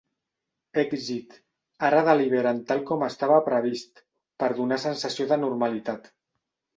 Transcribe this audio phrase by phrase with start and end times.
[0.83, 1.33] Èxit,
[1.89, 4.01] ara deliberen tal com estava previst,
[4.45, 6.09] per donar sensació de normalitat.